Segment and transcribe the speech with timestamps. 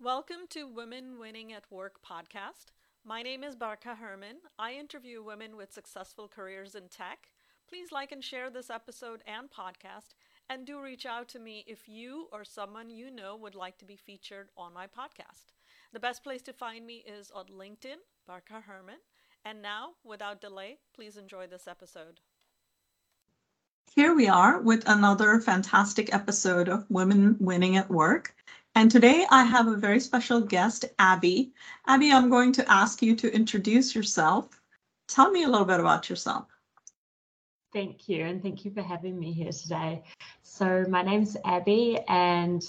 [0.00, 2.72] Welcome to Women Winning at Work podcast.
[3.04, 4.38] My name is Barka Herman.
[4.58, 7.28] I interview women with successful careers in tech.
[7.68, 10.14] Please like and share this episode and podcast,
[10.50, 13.84] and do reach out to me if you or someone you know would like to
[13.84, 15.54] be featured on my podcast.
[15.92, 18.98] The best place to find me is on LinkedIn, Barka Herman.
[19.44, 22.20] And now, without delay, please enjoy this episode.
[23.96, 28.34] Here we are with another fantastic episode of Women Winning at Work.
[28.74, 31.52] And today I have a very special guest, Abby.
[31.86, 34.60] Abby, I'm going to ask you to introduce yourself.
[35.06, 36.46] Tell me a little bit about yourself.
[37.72, 40.02] Thank you, and thank you for having me here today.
[40.42, 42.66] So, my name's Abby, and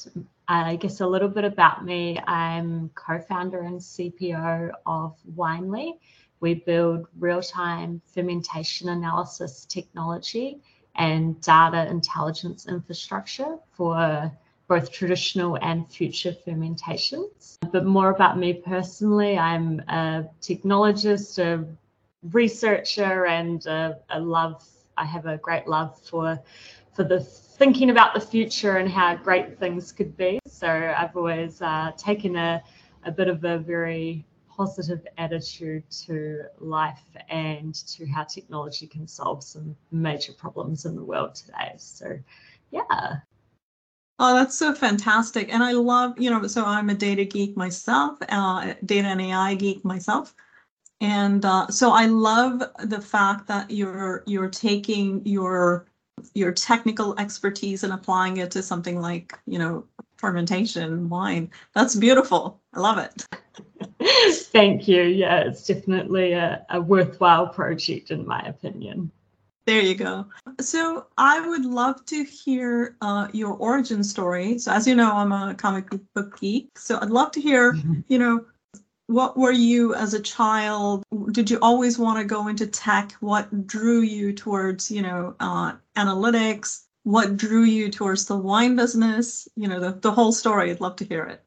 [0.48, 2.20] I guess a little bit about me.
[2.28, 5.94] I'm co founder and CPO of Winely.
[6.39, 10.62] We build real time fermentation analysis technology
[10.95, 14.31] and data intelligence infrastructure for
[14.67, 17.58] both traditional and future fermentations.
[17.72, 21.66] But more about me personally, I'm a technologist, a
[22.31, 24.64] researcher, and a, a love.
[24.97, 26.39] I have a great love for
[26.94, 30.39] for the thinking about the future and how great things could be.
[30.48, 32.64] So I've always uh, taken a,
[33.03, 34.25] a bit of a very
[34.56, 41.03] positive attitude to life and to how technology can solve some major problems in the
[41.03, 41.73] world today.
[41.78, 42.20] So,
[42.72, 43.17] yeah.
[44.17, 45.53] Oh, that's so fantastic.
[45.53, 49.56] And I love, you know, so I'm a data geek myself, uh, data and AI
[49.56, 50.33] geek myself.
[51.02, 55.86] And uh, so I love the fact that you're you're taking your
[56.33, 59.86] your technical expertise and applying it to something like, you know,
[60.26, 61.52] fermentation, wine.
[61.76, 62.59] That's beautiful.
[62.73, 63.28] I love it.
[64.52, 65.04] Thank you.
[65.04, 69.12] Yeah, it's definitely a, a worthwhile project in my opinion.
[69.67, 70.26] There you go.
[70.59, 74.58] So I would love to hear uh, your origin story.
[74.58, 76.80] So as you know, I'm a comic book geek.
[76.80, 78.02] So I'd love to hear, mm-hmm.
[78.08, 78.45] you know,
[79.06, 81.04] what were you as a child?
[81.32, 83.12] Did you always want to go into tech?
[83.20, 86.85] What drew you towards, you know, uh, analytics?
[87.05, 89.48] What drew you towards the wine business?
[89.55, 90.71] You know, the, the whole story.
[90.71, 91.43] I'd love to hear it.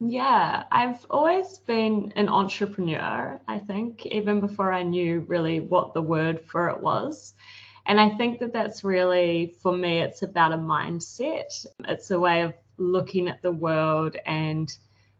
[0.00, 6.02] Yeah, I've always been an entrepreneur, I think, even before I knew really what the
[6.02, 7.32] word for it was.
[7.86, 11.64] And I think that that's really, for me, it's about a mindset.
[11.88, 14.70] It's a way of looking at the world and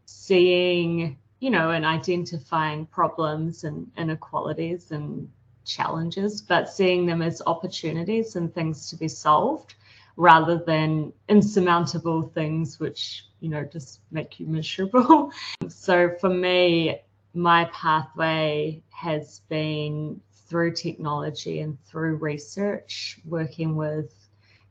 [0.05, 5.31] seeing, you know, and identifying problems and inequalities and
[5.66, 9.75] challenges, but seeing them as opportunities and things to be solved
[10.16, 15.31] rather than insurmountable things which you know just make you miserable.
[15.69, 17.00] So for me
[17.34, 24.15] my pathway has been through technology and through research working with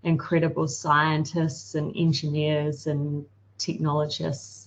[0.03, 3.25] incredible scientists and engineers and
[3.57, 4.64] technologists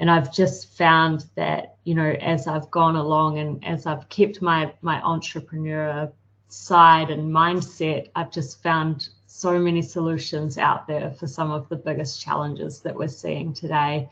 [0.00, 4.42] and i've just found that you know as i've gone along and as i've kept
[4.42, 6.10] my my entrepreneur
[6.48, 11.76] side and mindset i've just found so many solutions out there for some of the
[11.76, 14.08] biggest challenges that we're seeing today.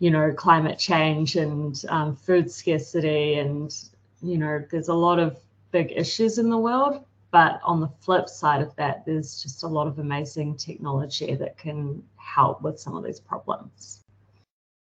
[0.00, 3.74] You know, climate change and um, food scarcity, and
[4.22, 5.38] you know, there's a lot of
[5.70, 7.04] big issues in the world.
[7.30, 11.56] But on the flip side of that, there's just a lot of amazing technology that
[11.56, 14.00] can help with some of these problems.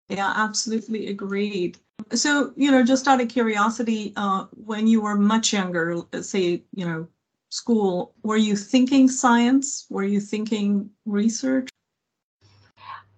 [0.10, 1.78] Yeah, absolutely agreed.
[2.12, 6.86] So, you know, just out of curiosity, uh, when you were much younger, say, you
[6.86, 7.08] know,
[7.50, 9.86] school, were you thinking science?
[9.90, 11.70] Were you thinking research?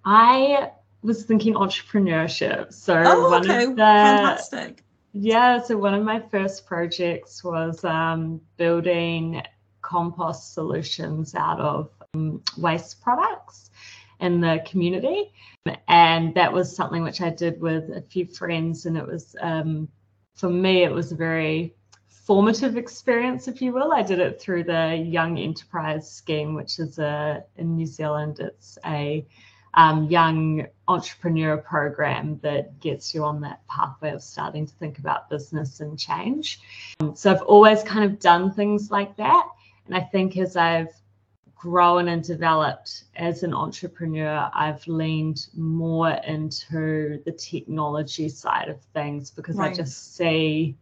[0.04, 2.74] I was thinking entrepreneurship.
[2.74, 3.64] So oh, one okay.
[3.64, 4.84] of the, fantastic.
[5.14, 9.42] Yeah, so one of my first projects was um, building
[9.82, 13.70] compost solutions out of um, waste products
[14.20, 15.32] in the community.
[15.88, 18.86] And that was something which I did with a few friends.
[18.86, 19.88] And it was, um,
[20.36, 21.76] for me, it was a very
[22.26, 23.94] formative experience, if you will.
[23.94, 28.40] I did it through the Young Enterprise Scheme, which is a in New Zealand.
[28.40, 29.26] It's a
[29.76, 35.30] um, young entrepreneur program that gets you on that pathway of starting to think about
[35.30, 36.62] business and change.
[37.00, 39.48] Um, so I've always kind of done things like that,
[39.86, 40.94] and I think as I've
[41.66, 49.32] grown and developed as an entrepreneur, I've leaned more into the technology side of things
[49.32, 49.72] because right.
[49.72, 50.78] I just see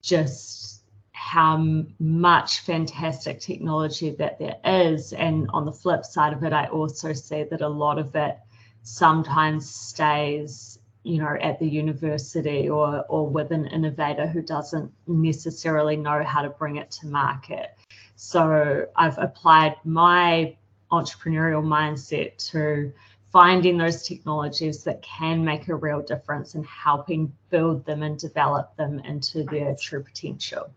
[0.00, 5.12] just how much fantastic technology that there is.
[5.12, 8.38] And on the flip side of it, I also see that a lot of it
[8.82, 15.96] sometimes stays you know at the university or or with an innovator who doesn't necessarily
[15.96, 17.74] know how to bring it to market
[18.20, 20.54] so i've applied my
[20.92, 22.92] entrepreneurial mindset to
[23.32, 28.76] finding those technologies that can make a real difference and helping build them and develop
[28.76, 30.70] them into their true potential.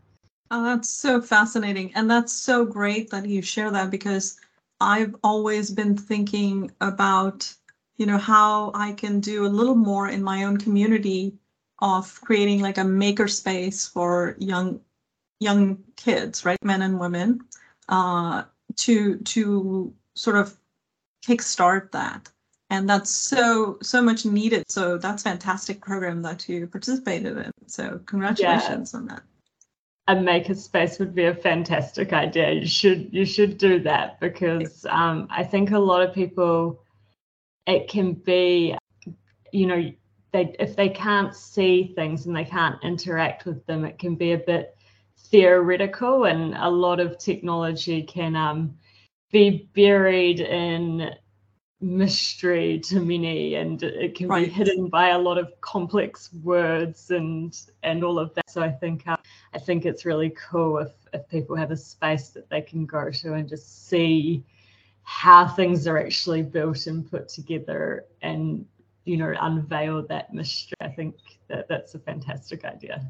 [0.52, 1.92] Oh, that's so fascinating.
[1.96, 4.40] And that's so great that you share that because
[4.80, 7.52] I've always been thinking about,
[7.98, 11.34] you know, how I can do a little more in my own community
[11.80, 14.80] of creating like a maker space for young
[15.44, 16.58] young kids, right?
[16.64, 17.42] Men and women,
[17.90, 18.44] uh,
[18.78, 20.56] to to sort of
[21.26, 22.30] kickstart that
[22.70, 28.00] and that's so so much needed so that's fantastic program that you participated in so
[28.06, 29.00] congratulations yeah.
[29.00, 29.24] on that
[30.08, 34.86] a maker space would be a fantastic idea you should you should do that because
[34.90, 36.80] um, i think a lot of people
[37.68, 38.76] it can be
[39.52, 39.92] you know
[40.34, 44.34] they if they can't see things and they can't interact with them it can be
[44.34, 44.76] a bit
[45.26, 48.78] theoretical and a lot of technology can um,
[49.32, 51.14] be buried in
[51.82, 54.46] mystery to many and it can right.
[54.46, 58.50] be hidden by a lot of complex words and and all of that.
[58.50, 59.18] So i think uh,
[59.54, 63.12] i think it's really cool if if people have a space that they can go
[63.12, 64.46] to and just see
[65.02, 68.66] how things are actually built and put together and
[69.04, 70.78] you know unveil that mystery.
[70.80, 71.16] I think
[71.50, 73.06] that that's a fantastic idea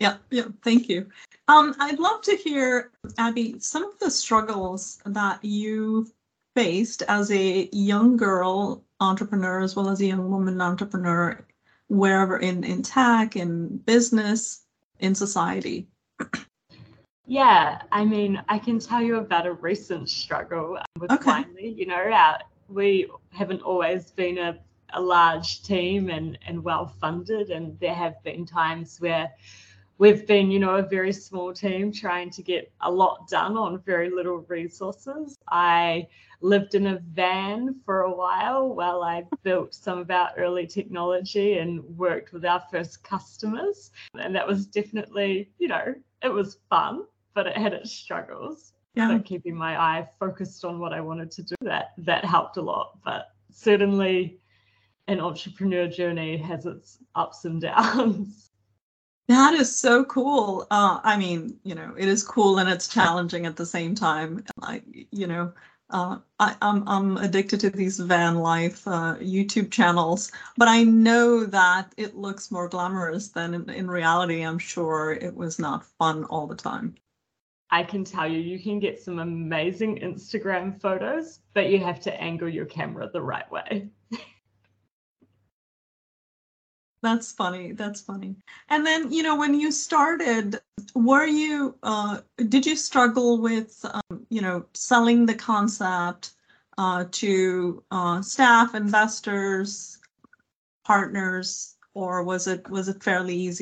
[0.00, 1.06] yeah yeah thank you
[1.48, 6.06] um i'd love to hear abby some of the struggles that you
[6.54, 11.44] faced as a young girl entrepreneur as well as a young woman entrepreneur
[11.88, 14.64] wherever in in tech in business
[15.00, 15.86] in society
[17.26, 21.24] yeah i mean i can tell you about a recent struggle with okay.
[21.24, 22.38] finally you know our,
[22.68, 24.58] we haven't always been a,
[24.94, 29.30] a large team and and well funded and there have been times where
[29.98, 33.80] we've been, you know, a very small team trying to get a lot done on
[33.80, 35.38] very little resources.
[35.48, 36.08] I
[36.40, 41.58] lived in a van for a while while I built some of our early technology
[41.58, 43.90] and worked with our first customers.
[44.18, 47.04] And that was definitely, you know, it was fun,
[47.34, 48.72] but it had its struggles.
[48.94, 49.08] Yeah.
[49.08, 52.62] But keeping my eye focused on what I wanted to do, that that helped a
[52.62, 52.98] lot.
[53.04, 54.38] But certainly
[55.08, 58.43] an entrepreneur journey has its ups and downs.
[59.28, 60.66] That is so cool.
[60.70, 64.44] Uh, I mean, you know, it is cool and it's challenging at the same time.
[64.60, 65.52] I, you know,
[65.90, 70.82] uh, I, am I'm, I'm addicted to these van life uh, YouTube channels, but I
[70.84, 74.42] know that it looks more glamorous than in, in reality.
[74.42, 76.94] I'm sure it was not fun all the time.
[77.70, 82.20] I can tell you, you can get some amazing Instagram photos, but you have to
[82.20, 83.88] angle your camera the right way.
[87.04, 87.72] That's funny.
[87.72, 88.34] That's funny.
[88.70, 90.58] And then, you know, when you started,
[90.94, 96.30] were you, uh, did you struggle with, um, you know, selling the concept
[96.78, 99.98] uh, to uh, staff, investors,
[100.86, 103.60] partners, or was it was it fairly easy?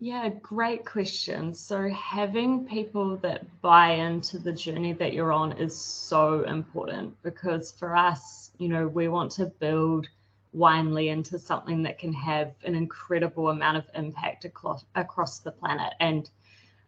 [0.00, 1.54] Yeah, great question.
[1.54, 7.70] So having people that buy into the journey that you're on is so important because
[7.70, 10.08] for us, you know, we want to build
[10.54, 15.94] Winely into something that can have an incredible amount of impact across across the planet.
[16.00, 16.30] And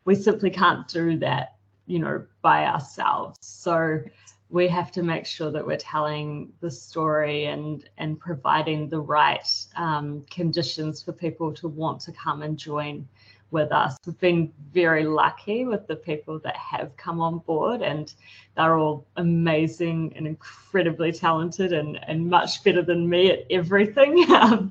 [0.05, 3.39] we simply can't do that, you know, by ourselves.
[3.41, 4.03] So
[4.49, 9.49] we have to make sure that we're telling the story and and providing the right
[9.75, 13.09] um, conditions for people to want to come and join
[13.51, 13.97] with us.
[14.07, 18.13] We've been very lucky with the people that have come on board, and
[18.57, 24.27] they're all amazing and incredibly talented and, and much better than me at everything.
[24.37, 24.71] Um,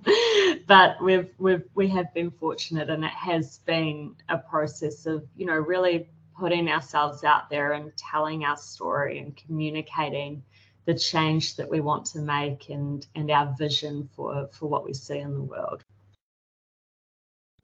[0.68, 5.46] but we've we've we have been fortunate, and it has been a process of you
[5.48, 10.44] know really putting ourselves out there and telling our story and communicating
[10.86, 14.94] the change that we want to make and and our vision for for what we
[14.94, 15.84] see in the world.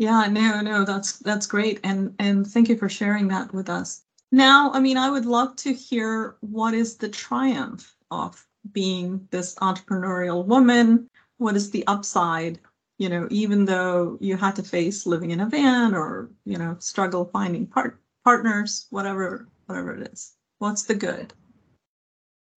[0.02, 4.02] Yeah, no, no, that's that's great, and and thank you for sharing that with us.
[4.32, 9.54] Now, I mean, I would love to hear what is the triumph of being this
[9.62, 11.08] entrepreneurial woman.
[11.38, 12.58] What is the upside?
[12.98, 16.78] You know, even though you had to face living in a van or you know
[16.80, 20.34] struggle finding part partners, whatever whatever it is.
[20.58, 21.32] What's the good?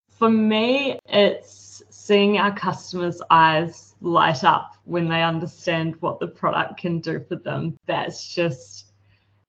[0.09, 6.77] For me, it's seeing our customers' eyes light up when they understand what the product
[6.77, 7.77] can do for them.
[7.87, 8.91] That's just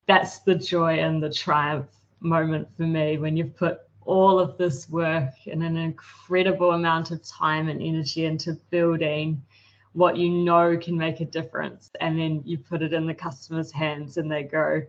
[0.08, 1.88] that's the joy and the triumph
[2.20, 7.22] moment for me when you've put all of this work and an incredible amount of
[7.26, 9.42] time and energy into building
[9.92, 13.72] what you know can make a difference and then you put it in the customer's
[13.72, 14.80] hands and they go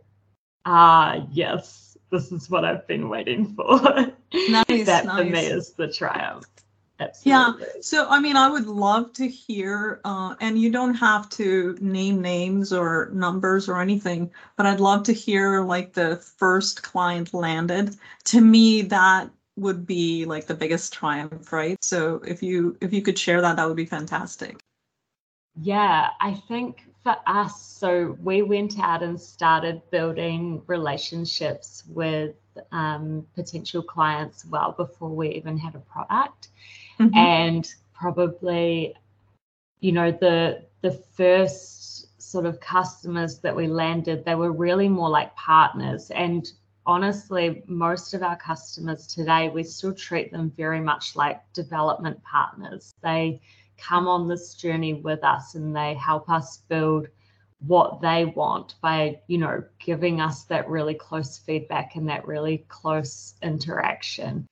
[0.65, 3.65] ah yes this is what i've been waiting for
[4.49, 5.17] nice, that nice.
[5.17, 6.45] for me is the triumph
[6.99, 7.65] Absolutely.
[7.65, 7.81] Yeah.
[7.81, 12.21] So, I mean, I would love to hear, uh, and you don't have to name
[12.21, 17.95] names or numbers or anything, but I'd love to hear like the first client landed.
[18.25, 21.77] To me, that would be like the biggest triumph, right?
[21.83, 24.57] So, if you if you could share that, that would be fantastic.
[25.61, 32.35] Yeah, I think for us, so we went out and started building relationships with
[32.71, 36.49] um, potential clients well before we even had a product.
[36.99, 37.17] Mm-hmm.
[37.17, 38.95] And probably,
[39.79, 45.09] you know, the the first sort of customers that we landed, they were really more
[45.09, 46.11] like partners.
[46.11, 46.49] And
[46.85, 52.93] honestly, most of our customers today, we still treat them very much like development partners.
[53.01, 53.41] They
[53.77, 57.07] come on this journey with us and they help us build
[57.65, 62.63] what they want by you know giving us that really close feedback and that really
[62.67, 64.47] close interaction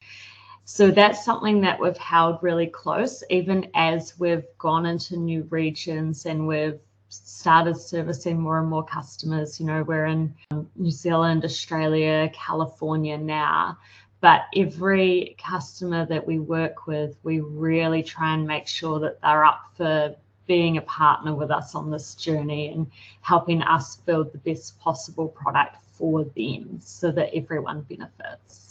[0.65, 6.25] so that's something that we've held really close even as we've gone into new regions
[6.25, 6.79] and we've
[7.09, 13.17] started servicing more and more customers you know we're in um, new zealand australia california
[13.17, 13.77] now
[14.21, 19.45] but every customer that we work with we really try and make sure that they're
[19.45, 20.15] up for
[20.47, 22.89] being a partner with us on this journey and
[23.21, 28.64] helping us build the best possible product for them so that everyone benefits.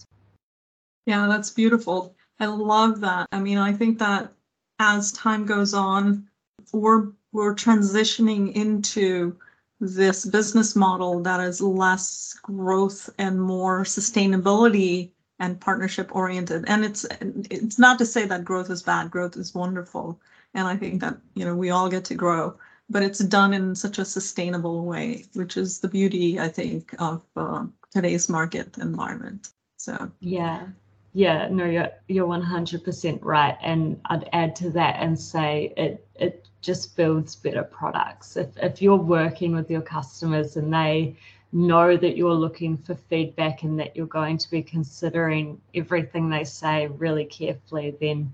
[1.06, 2.14] Yeah, that's beautiful.
[2.40, 3.28] I love that.
[3.32, 4.32] I mean, I think that
[4.78, 6.28] as time goes on,
[6.72, 9.36] we're we're transitioning into
[9.80, 16.64] this business model that is less growth and more sustainability and partnership oriented.
[16.68, 17.04] And it's
[17.50, 19.10] it's not to say that growth is bad.
[19.10, 20.20] Growth is wonderful
[20.54, 22.56] and i think that you know we all get to grow
[22.88, 27.22] but it's done in such a sustainable way which is the beauty i think of
[27.36, 30.66] uh, today's market environment so yeah
[31.14, 36.46] yeah no you're you're 100% right and i'd add to that and say it it
[36.60, 41.16] just builds better products if, if you're working with your customers and they
[41.52, 46.44] know that you're looking for feedback and that you're going to be considering everything they
[46.44, 48.32] say really carefully then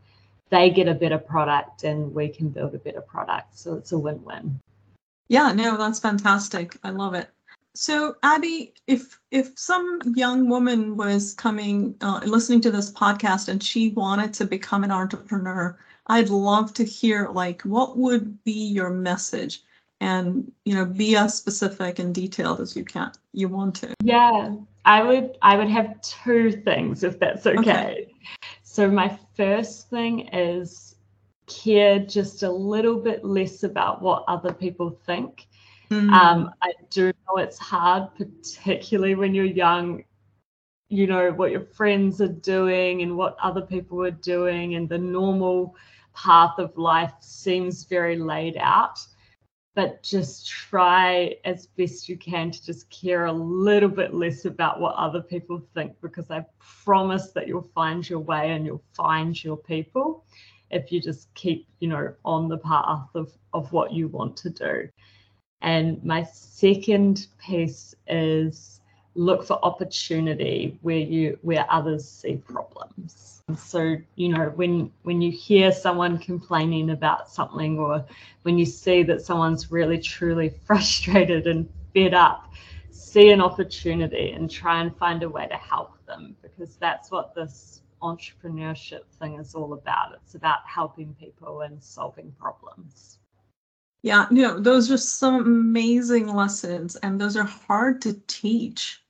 [0.51, 3.57] they get a better product and we can build a better product.
[3.57, 4.61] So it's a win win.
[5.29, 6.77] Yeah, no, that's fantastic.
[6.83, 7.31] I love it.
[7.81, 13.63] So Abby, if if some young woman was coming uh, listening to this podcast and
[13.63, 18.91] she wanted to become an entrepreneur, I'd love to hear like what would be your
[18.91, 19.63] message
[19.99, 23.95] and you know be as specific and detailed as you can you want to.
[24.05, 27.61] Yeah, I would I would have two things if that's okay.
[27.61, 28.15] okay.
[28.63, 30.97] So, my first thing is
[31.47, 35.47] care just a little bit less about what other people think.
[35.91, 36.11] Mm.
[36.13, 40.05] Um, I do know it's hard, particularly when you're young.
[40.89, 44.99] You know what your friends are doing and what other people are doing, and the
[44.99, 45.77] normal
[46.15, 48.99] path of life seems very laid out
[49.75, 54.81] but just try as best you can to just care a little bit less about
[54.81, 59.43] what other people think because I promise that you'll find your way and you'll find
[59.43, 60.25] your people
[60.71, 64.51] if you just keep, you know, on the path of, of what you want to
[64.51, 64.89] do.
[65.63, 68.81] And my second piece is
[69.15, 73.43] look for opportunity where you where others see problems.
[73.59, 78.05] So you know when when you hear someone complaining about something or
[78.43, 82.51] when you see that someone's really truly frustrated and fed up
[82.91, 87.35] see an opportunity and try and find a way to help them because that's what
[87.35, 90.15] this entrepreneurship thing is all about.
[90.15, 93.19] It's about helping people and solving problems
[94.03, 99.03] yeah you know those are some amazing lessons and those are hard to teach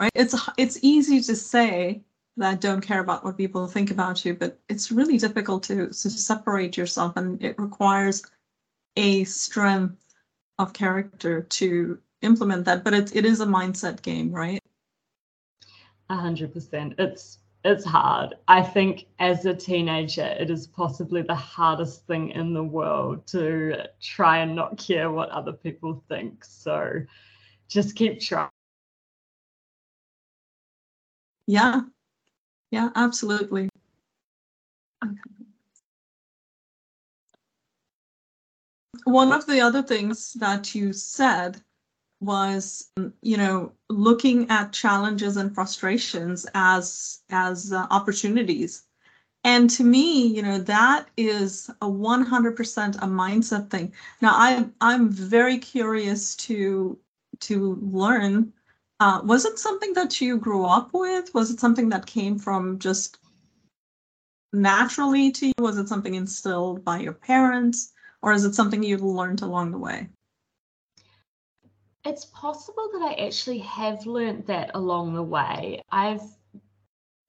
[0.00, 2.02] right it's it's easy to say
[2.36, 6.10] that don't care about what people think about you, but it's really difficult to, to
[6.10, 8.24] separate yourself and it requires
[8.96, 10.14] a strength
[10.58, 12.82] of character to implement that.
[12.82, 14.60] But it, it is a mindset game, right?
[16.10, 16.94] A hundred percent.
[16.98, 18.34] It's it's hard.
[18.46, 23.86] I think as a teenager, it is possibly the hardest thing in the world to
[24.00, 26.44] try and not care what other people think.
[26.44, 27.00] So
[27.68, 28.50] just keep trying.
[31.46, 31.80] Yeah,
[32.70, 33.68] yeah, absolutely.
[39.04, 41.62] One of the other things that you said
[42.24, 42.90] was
[43.22, 48.84] you know looking at challenges and frustrations as as uh, opportunities
[49.44, 55.08] and to me you know that is a 100% a mindset thing now i i'm
[55.08, 56.98] very curious to
[57.40, 58.52] to learn
[59.00, 61.34] uh, was it something that you grew up with?
[61.34, 63.18] Was it something that came from just
[64.52, 65.52] naturally to you?
[65.58, 69.78] Was it something instilled by your parents, or is it something you learned along the
[69.78, 70.08] way?
[72.04, 75.80] It's possible that I actually have learned that along the way.
[75.90, 76.22] I've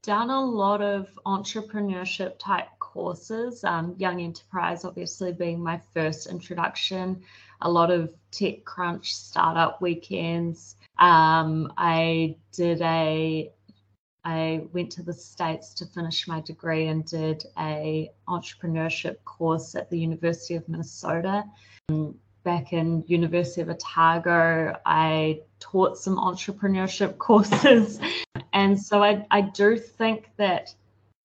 [0.03, 7.21] done a lot of entrepreneurship type courses, um, Young Enterprise obviously being my first introduction,
[7.61, 10.75] a lot of TechCrunch startup weekends.
[10.99, 13.51] Um, I did a
[14.23, 19.89] I went to the States to finish my degree and did a entrepreneurship course at
[19.89, 21.43] the University of Minnesota.
[22.45, 27.99] Back in University of Otago, I taught some entrepreneurship courses.
[28.53, 30.73] And so I, I do think that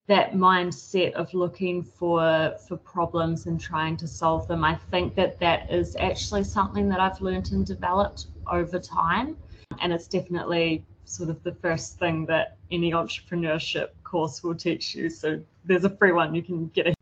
[0.07, 5.39] that mindset of looking for for problems and trying to solve them, I think that
[5.41, 9.37] that is actually something that I've learned and developed over time.
[9.81, 15.11] And it's definitely sort of the first thing that any entrepreneurship course will teach you.
[15.11, 16.95] So there's a free one you can get.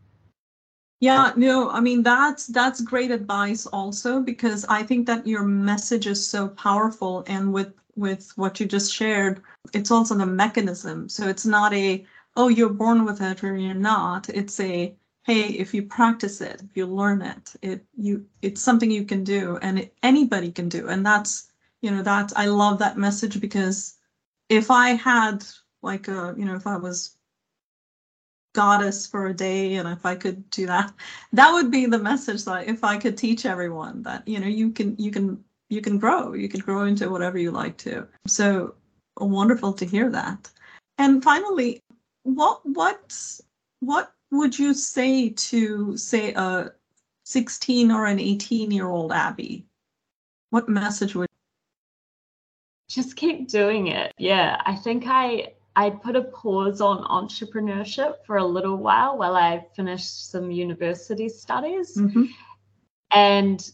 [1.00, 6.07] Yeah, no, I mean that's that's great advice also because I think that your message
[6.07, 11.09] is so powerful and with with what you just shared, it's also the mechanism.
[11.09, 12.05] So it's not a
[12.37, 14.28] oh you're born with it or you're not.
[14.31, 18.90] It's a hey if you practice it, if you learn it, it you it's something
[18.90, 20.88] you can do and it, anybody can do.
[20.88, 23.99] And that's you know that I love that message because
[24.49, 25.45] if I had
[25.83, 27.17] like a, you know, if I was
[28.55, 30.93] goddess for a day and if I could do that,
[31.33, 34.71] that would be the message that if I could teach everyone that, you know, you
[34.71, 38.07] can, you can, you can grow, you can grow into whatever you like to.
[38.26, 38.75] So
[39.19, 40.50] wonderful to hear that.
[40.99, 41.81] And finally,
[42.23, 43.14] what, what,
[43.81, 46.73] what would you say to say a
[47.25, 49.67] 16 or an 18 year old Abby?
[50.50, 51.28] What message would
[52.88, 54.14] just keep doing it.
[54.19, 59.37] Yeah, I think I I put a pause on entrepreneurship for a little while while
[59.37, 61.97] I finished some university studies.
[61.97, 62.25] Mm-hmm.
[63.12, 63.70] And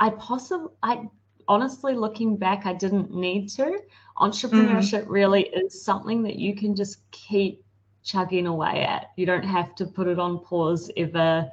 [0.00, 1.08] I possibly I
[1.46, 3.78] honestly looking back I didn't need to.
[4.18, 5.12] Entrepreneurship mm-hmm.
[5.12, 7.62] really is something that you can just keep
[8.02, 9.12] chugging away at.
[9.14, 11.48] You don't have to put it on pause ever.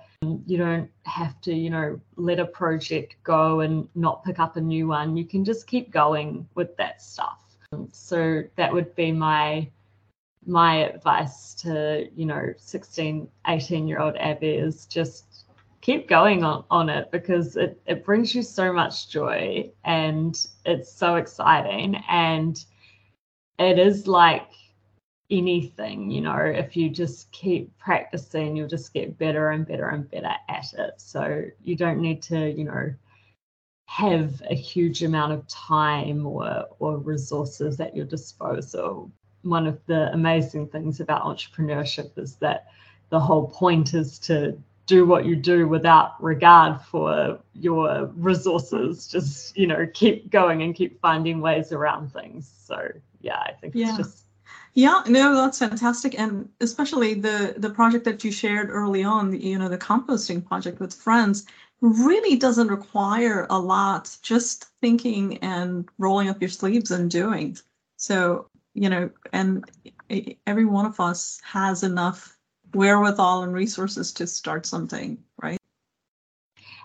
[0.47, 4.61] You don't have to, you know, let a project go and not pick up a
[4.61, 5.15] new one.
[5.15, 7.46] You can just keep going with that stuff.
[7.73, 9.69] Um, so that would be my
[10.45, 15.45] my advice to, you know, 16, 18 year old Abby is just
[15.81, 20.91] keep going on, on it because it, it brings you so much joy and it's
[20.91, 22.63] so exciting and
[23.59, 24.49] it is like
[25.29, 30.09] anything you know if you just keep practicing you'll just get better and better and
[30.09, 30.93] better at it.
[30.97, 32.93] So you don't need to you know
[33.87, 39.11] have a huge amount of time or or resources at your disposal.
[39.41, 42.67] One of the amazing things about entrepreneurship is that
[43.09, 49.07] the whole point is to do what you do without regard for your resources.
[49.07, 52.51] Just you know keep going and keep finding ways around things.
[52.65, 52.89] So
[53.21, 53.89] yeah i think yeah.
[53.89, 54.23] it's just
[54.73, 59.57] yeah, no, that's fantastic, and especially the the project that you shared early on, you
[59.57, 61.47] know, the composting project with friends,
[61.81, 64.15] really doesn't require a lot.
[64.21, 67.57] Just thinking and rolling up your sleeves and doing.
[67.97, 69.65] So you know, and
[70.45, 72.37] every one of us has enough
[72.75, 75.57] wherewithal and resources to start something, right?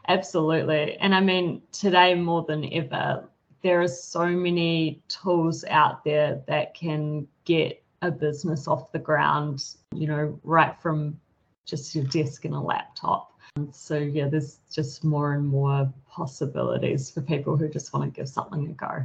[0.09, 3.29] Absolutely, and I mean today more than ever,
[3.63, 9.63] there are so many tools out there that can get a business off the ground,
[9.95, 11.21] you know, right from
[11.67, 13.32] just your desk and a laptop.
[13.73, 18.29] So, yeah, there's just more and more possibilities for people who just want to give
[18.29, 19.05] something a go.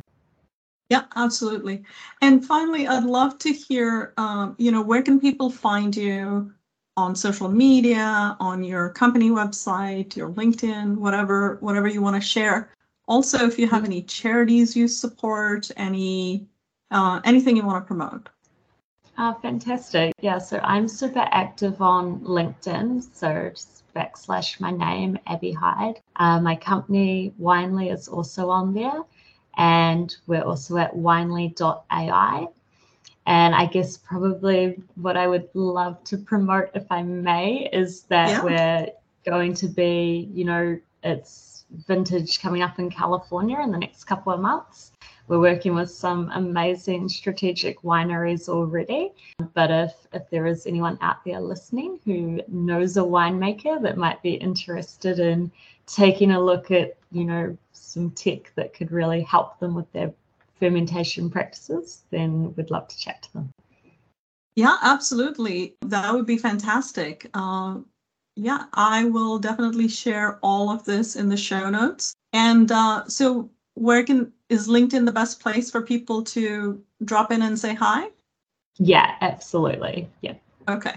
[0.90, 1.84] Yeah, absolutely.
[2.22, 6.54] And finally, I'd love to hear, um, you know, where can people find you
[6.96, 12.72] on social media, on your company website, your LinkedIn, whatever, whatever you want to share.
[13.08, 16.48] Also, if you have any charities you support, any
[16.92, 18.30] uh, anything you want to promote.
[19.18, 20.14] Oh, fantastic.
[20.22, 23.14] Yeah, so I'm super active on LinkedIn.
[23.14, 26.00] So just backslash my name, Abby Hyde.
[26.18, 29.02] Uh, my company, Winely, is also on there.
[29.58, 32.48] And we're also at winely.ai.
[33.26, 38.30] And I guess probably what I would love to promote, if I may, is that
[38.30, 38.44] yeah.
[38.44, 38.88] we're
[39.26, 44.32] going to be, you know, it's vintage coming up in California in the next couple
[44.32, 44.92] of months.
[45.28, 49.12] We're working with some amazing strategic wineries already.
[49.54, 54.22] But if, if there is anyone out there listening who knows a winemaker that might
[54.24, 55.52] be interested in
[55.86, 60.14] taking a look at, you know, some tech that could really help them with their
[60.60, 63.50] fermentation practices, then we'd love to chat to them.
[64.56, 65.76] Yeah, absolutely.
[65.82, 67.30] That would be fantastic.
[67.34, 67.80] Uh,
[68.36, 72.14] yeah, I will definitely share all of this in the show notes.
[72.34, 77.42] And uh, so, where can is LinkedIn the best place for people to drop in
[77.42, 78.10] and say hi?
[78.78, 80.10] Yeah, absolutely.
[80.22, 80.36] Yeah.
[80.68, 80.96] Okay.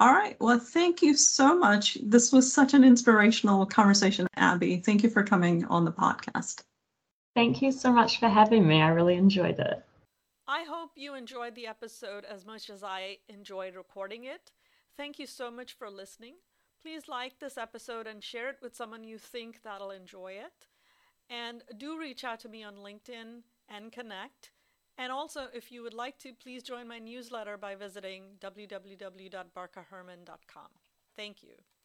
[0.00, 0.36] All right.
[0.40, 1.98] Well, thank you so much.
[2.02, 4.78] This was such an inspirational conversation, Abby.
[4.78, 6.62] Thank you for coming on the podcast.
[7.34, 8.80] Thank you so much for having me.
[8.80, 9.84] I really enjoyed it.
[10.48, 14.50] I hope you enjoyed the episode as much as I enjoyed recording it.
[14.96, 16.34] Thank you so much for listening.
[16.82, 20.66] Please like this episode and share it with someone you think that'll enjoy it.
[21.30, 24.50] And do reach out to me on LinkedIn and connect.
[24.98, 30.68] And also, if you would like to, please join my newsletter by visiting www.barkaherman.com.
[31.16, 31.54] Thank you.